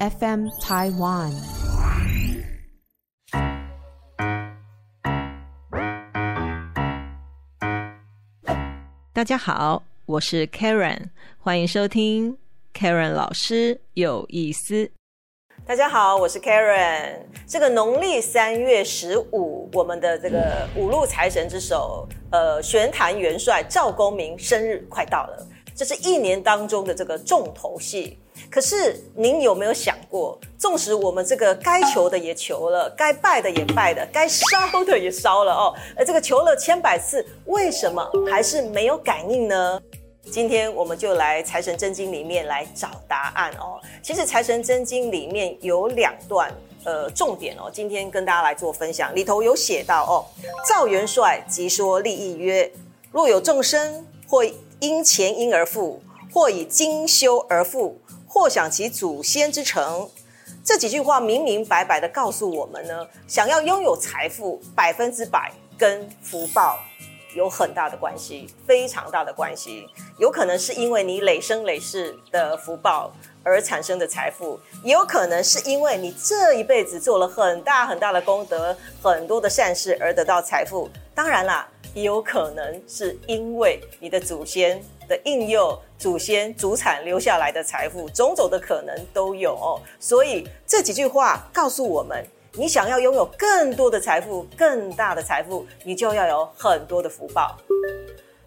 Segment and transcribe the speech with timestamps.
[0.00, 1.32] FM Taiwan。
[9.12, 12.36] 大家好，我是 Karen，欢迎收听
[12.74, 14.90] Karen 老师有意思。
[15.64, 17.20] 大家好，我是 Karen。
[17.46, 28.18] 这个农历三月十五，我们的这个五路财神之首，呃，玄坛元帅赵公明生日快到了，这是一年当中的这个重头戏。
[28.50, 39.80] 可是您有没有想过，纵使我们这个该求的也求了，该拜的也拜的，该烧的也烧了哦，而这个求了千百次，为什么还是没有感应呢？
[40.30, 43.78] 今天我们就来财神真经里面来找答案哦。
[44.02, 46.50] 其实财神真经里面有两段
[46.84, 49.14] 呃重点哦，今天跟大家来做分享。
[49.14, 50.24] 里头有写到哦，
[50.66, 52.72] 赵元帅即说立意曰：
[53.12, 54.42] 若有众生或
[54.80, 58.00] 因前因而富，或以精修而富，
[58.34, 60.10] 或想其祖先之成。
[60.64, 66.80] 这几句话明明白白的告诉我们呢，想要拥有财富，百分之百跟福报。
[67.36, 69.88] 有很大的关系，非常大的关系。
[70.18, 80.88] 有可能是因为你累生累世的福报而产生的财富，也有可能是因为你这一辈子做了很大很大的功德、很多的善事而得到财富。
[81.12, 89.80] 当然啦，也有可能是因为你的祖先的应用、祖先祖产留下来的财富，种种的可能都有。
[89.98, 92.22] 所以这几句话告诉我们。
[92.56, 97.58] 你想要拥有更多的财富、更大的财富，你就要有很多的福报。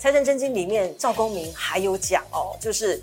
[0.00, 3.00] 财神真经里面，赵公明还有讲哦，就是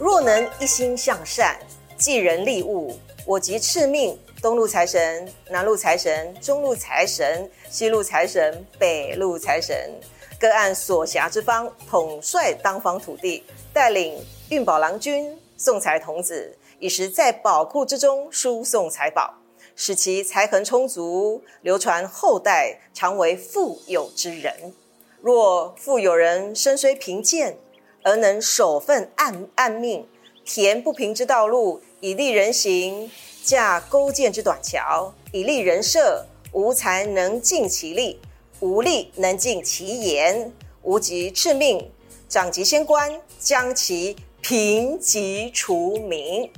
[0.00, 1.60] 若能一心向善，
[1.96, 9.88] 济人利物，我即赐命东路财神、南路财神、中路财神、西路财神、北路财神，
[10.36, 19.32] 各按所辖之方，统帅当方土地，带领运宝郎君送财童子，以时在宝库之中输送财宝。
[19.76, 24.74] 使其财恒充足，流传后代，常为富有之人。
[25.20, 27.56] 若富有人身虽贫贱，
[28.02, 30.08] 而能守分按按命，
[30.44, 33.08] 填不平之道路，以利人行；
[33.44, 36.26] 架勾践之短桥，以立人设。
[36.52, 38.20] 无才能尽其力，
[38.60, 40.52] 无力能尽其言。
[40.82, 41.90] 无极敕命，
[42.28, 46.50] 长极仙官，将其贫瘠除名。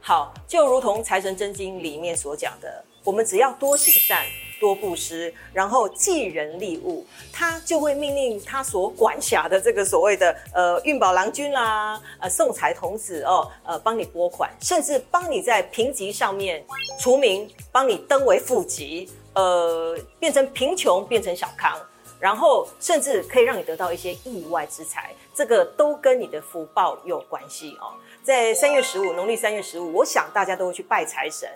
[0.00, 4.24] 好，就如同财神真经里面所讲的，我们只要多行善、
[4.60, 16.64] 多布施，然后济人利物，他就会命令他所管辖的这个所谓的呃运宝郎君啦、呃送财童子哦，呃帮你拨款，甚至帮你在评级上面
[16.98, 21.78] 除名，帮你登为富级，呃变成贫穷变成小康，
[22.18, 27.92] 然后甚至可以让你得到一些意外之财，这个都跟你的福报有关系哦。
[28.22, 31.48] 在三月十五，农历三月十五，我想大家都会去拜财神。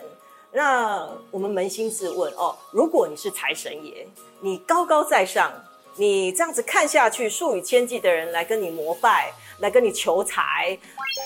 [0.51, 4.07] 那我们扪心自问哦，如果你是财神爷，
[4.39, 5.53] 你高高在上，
[5.95, 10.75] 你这样子看下去，数以千计的人来跟你膜拜，来跟你求财，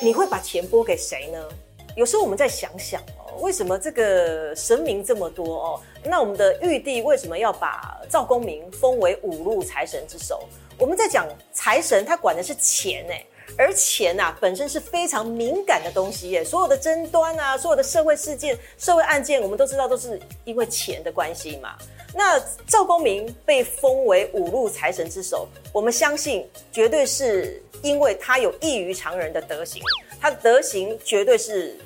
[0.01, 1.39] 你会把钱拨给谁呢？
[1.95, 5.81] 有时候我们再想想哦，为什么这个神明这么多哦？
[6.03, 10.43] 那我们的玉帝为什么要把赵公明封为五路财神之首？
[10.77, 13.23] 我们在讲财神，他管的是钱哎。
[13.57, 16.43] 而钱呐，本身是非常敏感的东西耶。
[16.43, 21.77] 所有的争端啊，所有的社会事件、社会案件，我们都知道都是因为钱的关系嘛。
[22.15, 29.81] 那赵公明被封为五路财神之首，我们相信绝对是因为他有异于常人的德行，
[30.21, 31.77] 他的德行绝对是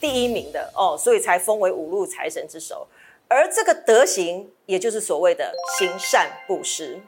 [0.00, 2.86] 第一名的哦，所以才封为五路财神之首。
[3.28, 7.00] 而这个德行，也就是所谓的行善布施。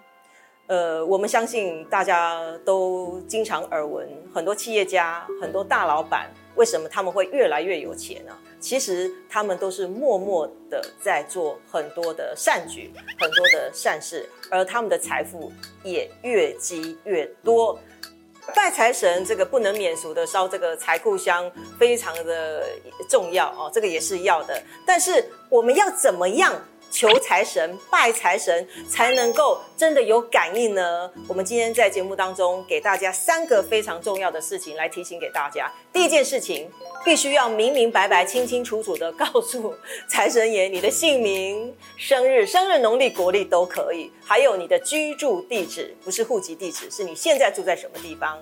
[0.69, 8.33] 呃，我们相信大家都经常耳闻，很多企业家、很多大老板，为什么他们会越来越有钱呢？
[8.59, 15.53] 其实他们都是默默的在做很多的善举、很多的善事，而他们的财富
[15.83, 17.79] 也越积越多。
[18.55, 22.65] 拜财神这个不能免俗的烧这个财库香，非常的
[23.09, 24.61] 重要哦，这个也是要的。
[24.87, 26.55] 但是我们要怎么样？
[26.93, 31.11] 求财神、拜财神才能够真的有感应呢。
[31.27, 35.73] 我们今天在节目当中给大家三个非常重要的事情来提醒给大家。
[35.91, 36.71] 第一件事情，
[37.03, 39.75] 必须要明明白白、清清楚楚的告诉
[40.07, 48.39] 财神爷你的姓名、生日、生日农历、国历都可以，还有你的居住地址，不是户籍地址，是你现在住在什么地方。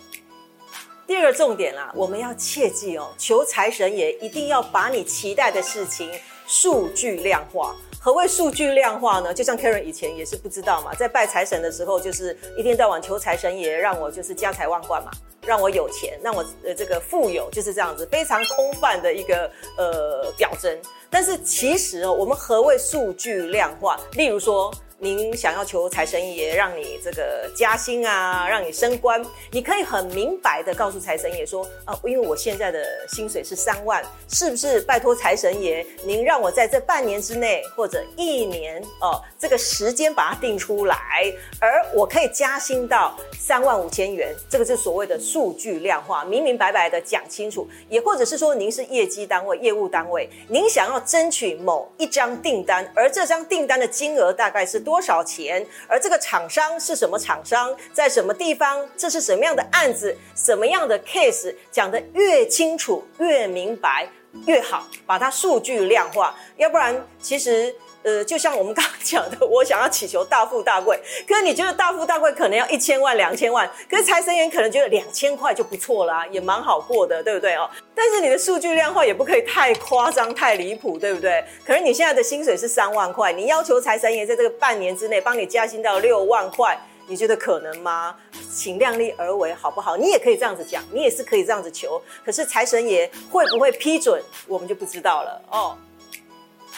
[1.07, 6.11] 第二个重点啦，我们要切记哦，求财神爷一定要把你期待的事情
[6.49, 7.77] 数据量化。
[8.03, 9.35] 何谓数据量化呢？
[9.35, 15.11] 就像 Karen 以前也是不知道嘛，在拜财神的时候，就是一天到晚求财神爷，让我就是家财万贯嘛，
[15.43, 20.75] 让我有钱，让我呃这个富有，就是这样子，非常空泛的一个呃表征。
[21.11, 24.01] 但是其实哦，我们何谓数据量化？
[24.13, 24.73] 例如说。
[25.03, 54.90] 您想要求财神爷让你这个加薪啊，让你升官，你可以很明白的告诉财神爷说啊，因为我现在的薪水是三万，是不是拜托财神爷，您让我在这半年之内或者一年哦，这个时间把它定出来，而我可以加薪到三万五千元，这个是所谓的数据量化，明明白白的讲清楚，也或者是说您是业绩单位、业务单位，您想要争取某一张订单，而这张订单的金额大概是多。
[54.91, 55.65] 多少钱？
[55.87, 57.73] 而这个厂商是什么厂商？
[57.93, 58.85] 在什么地方？
[58.97, 60.17] 这是什么样的案子？
[60.35, 61.55] 什么样的 case？
[61.71, 64.09] 讲得越清楚、越明白
[64.47, 66.35] 越好，把它数据量化。
[66.57, 67.75] 要不然，其实。
[68.03, 70.99] 呃，就像我们刚刚讲的，我想要祈求大富大贵，
[71.29, 77.69] 可是你觉得大富大贵可能要一千万、两千万，可是财神爷可能觉得两千块就不错啦，也蛮好过的，对不对哦？
[77.95, 81.45] 但是你的数据量化也不可以太夸张、太离谱，对不对？
[81.63, 88.15] 可是你现在的薪水是三万块，你要求财神爷在这个半年之内帮你加薪到六万块，你觉得可能吗？
[88.55, 89.97] 请量力而为，好不好？
[89.97, 95.77] 你也可以这样子讲，你也是可以这样子求，可是财神爷会不会批准，我们就不知道了哦。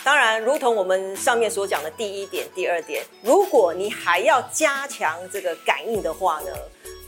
[0.02, 6.50] 当然，如同我们上面所讲的第一点、第二点，如果你还要加强这个感应的话呢，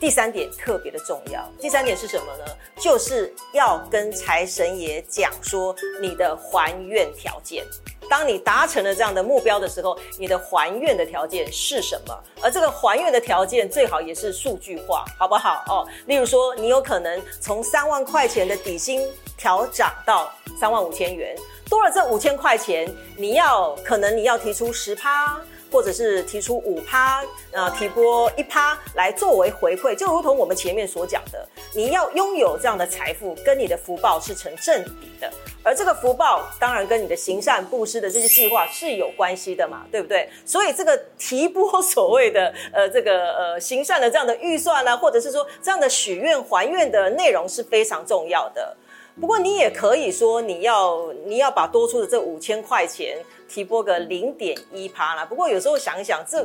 [0.04, 1.50] 第三点特别的重要。
[1.58, 2.44] 第三点是什么呢？
[2.78, 7.64] 就是要跟财神爷讲说你的还愿条件。
[8.06, 12.14] 当你达成了这样的目标的时候，你的还愿的条件是什么？
[12.42, 15.64] 而这个还愿的条件最好也是数据化，好不好？
[15.68, 19.00] 哦，例如说，你有可能从三万块钱的底薪
[19.38, 20.30] 调涨到
[20.60, 21.34] 三万五千元。
[21.70, 25.40] 多了这五千块钱，你要可能你要提出十趴，
[25.74, 31.44] 或者是提出五趴，呃，提拨一趴来作为回馈，就如同我们前面所讲的，
[31.74, 35.28] 你要拥有这样的财富，跟你的福报是成正比的。
[35.64, 40.28] 而这个福报当然跟你的行善布施的这些计划是有关系的嘛，对不对？
[40.46, 48.76] 所以这个提拨所谓的呃这个呃行善的这样的预算呢，或者是说这样的许愿还愿的内容是非常重要的。
[49.20, 53.16] 不过你也可以说，你要你要把多出的这五千块钱
[53.48, 55.24] 提拨个零点一趴啦。
[55.24, 56.44] 不过有时候想一想，这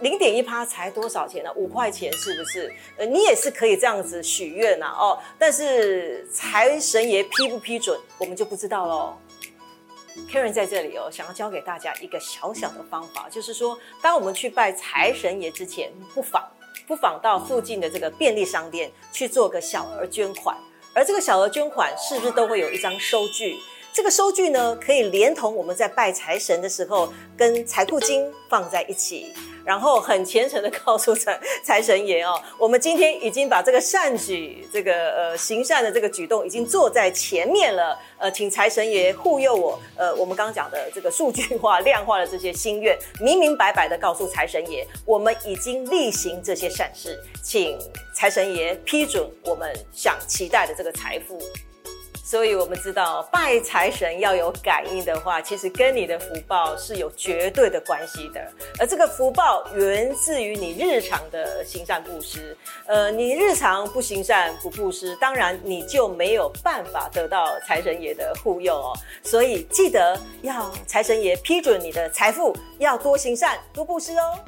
[0.00, 1.52] 零点一趴才多少钱呢？
[1.54, 2.72] 五块钱是不是？
[2.96, 5.18] 呃，你也是可以这样子许愿呐哦。
[5.38, 9.14] 但是财神爷批不批准，我们就不知道喽。
[10.26, 16.42] Karen 在这里哦，想要教给大家一个小小的方法，就是说，当我们去拜财神爷之前，不妨
[16.86, 20.56] 不妨到附近的这个便利商店去做个小额捐款。
[20.92, 23.58] 而这个小额捐款是不是都会有一张收据？
[23.92, 29.32] 这个收据呢，可以连同我们在拜财神的时候，跟财库金放在一起。
[29.64, 37.98] 然后很虔诚的告诉财财神爷哦，我们今天已经把这个善举，这个呃行善的这个举动已经做在前面了。
[38.18, 39.80] 呃，请财神爷护佑我。
[39.96, 47.78] 呃，我们刚刚讲的这个数据化、量化的这些心愿，明明白白的告诉财神爷，我们已经例行这些善事，请
[48.14, 51.38] 财神爷批准我们想期待的这个财富。
[52.30, 58.40] 所以，我们知道拜财神要有感应的话，其实跟你的福报是有绝对的关系的。
[58.78, 62.56] 而这个福报源自于你日常的行善布施。
[62.86, 68.96] 呃，你日常不行善不布施，当然你就没有办法得到财神爷的护佑哦。
[69.24, 74.38] 所以，记得要财神爷批准你的财富，要多行善多布施哦。